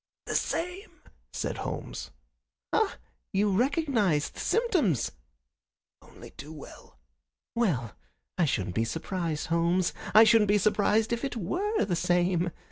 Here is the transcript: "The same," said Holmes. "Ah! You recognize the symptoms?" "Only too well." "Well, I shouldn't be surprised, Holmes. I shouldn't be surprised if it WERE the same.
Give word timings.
"The 0.25 0.33
same," 0.33 1.03
said 1.31 1.57
Holmes. 1.59 2.09
"Ah! 2.73 2.95
You 3.31 3.51
recognize 3.55 4.31
the 4.31 4.39
symptoms?" 4.39 5.11
"Only 6.01 6.31
too 6.31 6.51
well." 6.51 6.97
"Well, 7.53 7.91
I 8.35 8.45
shouldn't 8.45 8.73
be 8.73 8.83
surprised, 8.83 9.45
Holmes. 9.53 9.93
I 10.15 10.23
shouldn't 10.23 10.47
be 10.47 10.57
surprised 10.57 11.13
if 11.13 11.23
it 11.23 11.37
WERE 11.37 11.85
the 11.85 11.95
same. 11.95 12.49